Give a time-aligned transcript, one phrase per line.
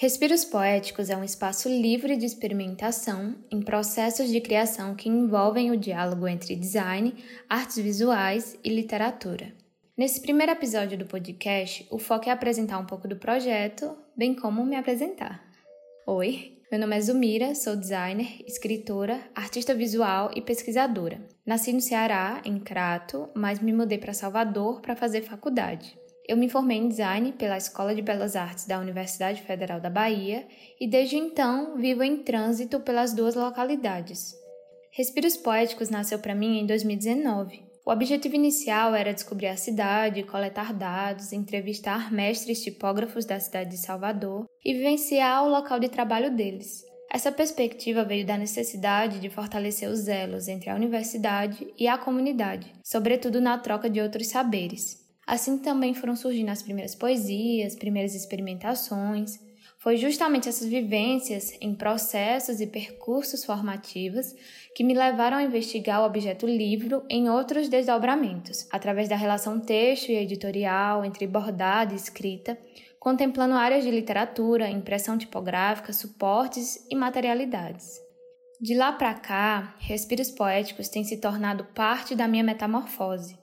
[0.00, 5.76] Respiros Poéticos é um espaço livre de experimentação em processos de criação que envolvem o
[5.76, 7.14] diálogo entre design,
[7.46, 9.52] artes visuais e literatura.
[9.94, 14.64] Nesse primeiro episódio do podcast, o foco é apresentar um pouco do projeto, bem como
[14.64, 15.44] me apresentar.
[16.06, 21.20] Oi, meu nome é Zumira, sou designer, escritora, artista visual e pesquisadora.
[21.44, 25.94] Nasci no Ceará, em Crato, mas me mudei para Salvador para fazer faculdade.
[26.28, 30.46] Eu me formei em design pela Escola de Belas Artes da Universidade Federal da Bahia
[30.80, 34.34] e desde então vivo em trânsito pelas duas localidades.
[34.92, 37.64] Respiros Poéticos nasceu para mim em 2019.
[37.86, 43.78] O objetivo inicial era descobrir a cidade, coletar dados, entrevistar mestres tipógrafos da cidade de
[43.78, 46.84] Salvador e vivenciar o local de trabalho deles.
[47.12, 52.72] Essa perspectiva veio da necessidade de fortalecer os elos entre a universidade e a comunidade,
[52.84, 54.99] sobretudo na troca de outros saberes.
[55.30, 59.38] Assim também foram surgindo as primeiras poesias, primeiras experimentações.
[59.78, 64.34] Foi justamente essas vivências em processos e percursos formativos
[64.74, 70.08] que me levaram a investigar o objeto livro em outros desdobramentos, através da relação texto
[70.08, 72.58] e editorial entre bordado e escrita,
[72.98, 78.00] contemplando áreas de literatura, impressão tipográfica, suportes e materialidades.
[78.60, 83.38] De lá para cá, respiros poéticos têm se tornado parte da minha metamorfose.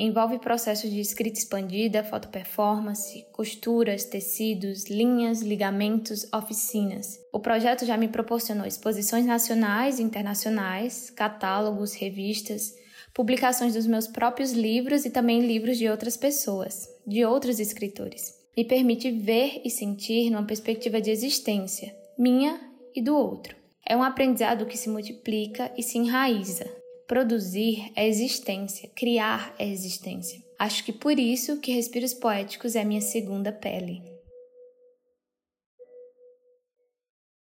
[0.00, 7.18] Envolve processos de escrita expandida, fotoperformance, costuras, tecidos, linhas, ligamentos, oficinas.
[7.32, 12.76] O projeto já me proporcionou exposições nacionais e internacionais, catálogos, revistas,
[13.12, 18.38] publicações dos meus próprios livros e também livros de outras pessoas, de outros escritores.
[18.56, 22.60] Me permite ver e sentir numa perspectiva de existência, minha
[22.94, 23.56] e do outro.
[23.84, 26.70] É um aprendizado que se multiplica e se enraiza,
[27.08, 30.42] Produzir é existência, criar é existência.
[30.58, 34.02] Acho que por isso que Respiros Poéticos é minha segunda pele.